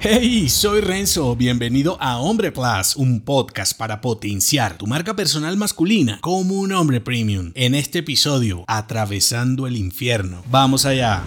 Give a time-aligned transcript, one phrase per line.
[0.00, 6.20] Hey, soy Renzo, bienvenido a Hombre Plus, un podcast para potenciar tu marca personal masculina
[6.20, 7.50] como un hombre premium.
[7.56, 10.44] En este episodio, Atravesando el infierno.
[10.52, 11.24] Vamos allá.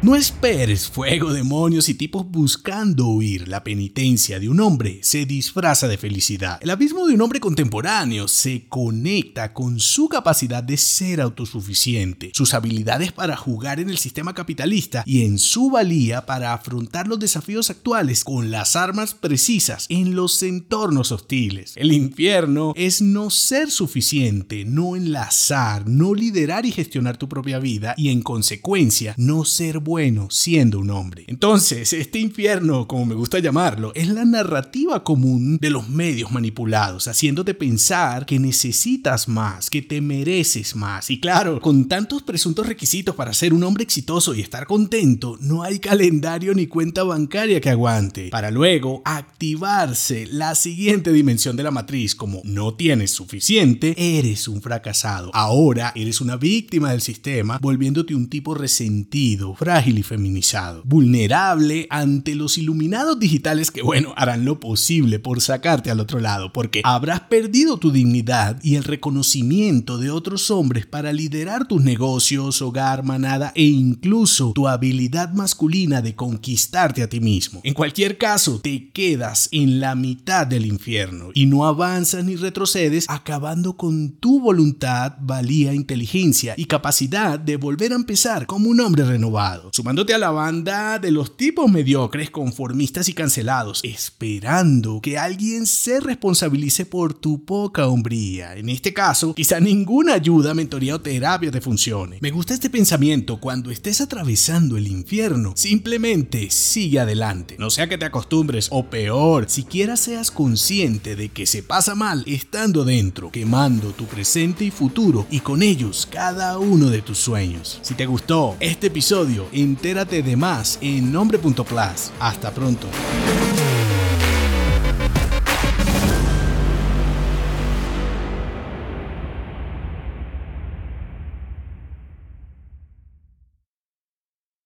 [0.00, 3.48] No esperes fuego, demonios y tipos buscando huir.
[3.48, 6.60] La penitencia de un hombre se disfraza de felicidad.
[6.62, 12.54] El abismo de un hombre contemporáneo se conecta con su capacidad de ser autosuficiente, sus
[12.54, 17.68] habilidades para jugar en el sistema capitalista y en su valía para afrontar los desafíos
[17.68, 21.72] actuales con las armas precisas en los entornos hostiles.
[21.74, 27.94] El infierno es no ser suficiente, no enlazar, no liderar y gestionar tu propia vida
[27.96, 31.24] y en consecuencia no ser bueno siendo un hombre.
[31.28, 37.08] Entonces, este infierno, como me gusta llamarlo, es la narrativa común de los medios manipulados,
[37.08, 41.10] haciéndote pensar que necesitas más, que te mereces más.
[41.10, 45.62] Y claro, con tantos presuntos requisitos para ser un hombre exitoso y estar contento, no
[45.62, 48.28] hay calendario ni cuenta bancaria que aguante.
[48.28, 54.60] Para luego activarse la siguiente dimensión de la matriz, como no tienes suficiente, eres un
[54.60, 55.30] fracasado.
[55.32, 62.34] Ahora eres una víctima del sistema, volviéndote un tipo resentido, frágil y feminizado, vulnerable ante
[62.34, 67.20] los iluminados digitales que, bueno, harán lo posible por sacarte al otro lado, porque habrás
[67.20, 73.52] perdido tu dignidad y el reconocimiento de otros hombres para liderar tus negocios, hogar, manada
[73.54, 77.60] e incluso tu habilidad masculina de conquistarte a ti mismo.
[77.62, 83.06] En cualquier caso, te quedas en la mitad del infierno y no avanzas ni retrocedes,
[83.08, 89.04] acabando con tu voluntad, valía, inteligencia y capacidad de volver a empezar como un hombre
[89.04, 95.66] renovado sumándote a la banda de los tipos mediocres, conformistas y cancelados, esperando que alguien
[95.66, 98.56] se responsabilice por tu poca hombría.
[98.56, 102.18] En este caso, quizá ninguna ayuda, mentoría o terapia te funcione.
[102.20, 105.52] Me gusta este pensamiento cuando estés atravesando el infierno.
[105.56, 107.56] Simplemente sigue adelante.
[107.58, 112.24] No sea que te acostumbres o peor, siquiera seas consciente de que se pasa mal
[112.26, 117.78] estando dentro, quemando tu presente y futuro y con ellos cada uno de tus sueños.
[117.82, 122.12] Si te gustó este episodio, entérate de más en nombre.plus.
[122.20, 122.86] Hasta pronto.